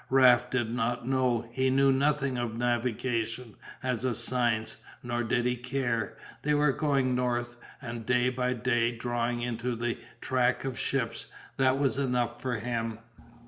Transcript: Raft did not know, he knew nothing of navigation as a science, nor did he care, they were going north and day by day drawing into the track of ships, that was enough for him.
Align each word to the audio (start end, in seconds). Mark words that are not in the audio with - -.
Raft 0.09 0.49
did 0.49 0.71
not 0.73 1.07
know, 1.07 1.47
he 1.51 1.69
knew 1.69 1.91
nothing 1.91 2.35
of 2.35 2.57
navigation 2.57 3.53
as 3.83 4.03
a 4.03 4.15
science, 4.15 4.77
nor 5.03 5.21
did 5.21 5.45
he 5.45 5.55
care, 5.55 6.17
they 6.41 6.55
were 6.55 6.71
going 6.71 7.13
north 7.13 7.55
and 7.83 8.03
day 8.03 8.31
by 8.31 8.53
day 8.53 8.93
drawing 8.97 9.43
into 9.43 9.75
the 9.75 9.99
track 10.19 10.65
of 10.65 10.79
ships, 10.79 11.27
that 11.57 11.77
was 11.77 11.99
enough 11.99 12.41
for 12.41 12.57
him. 12.59 12.97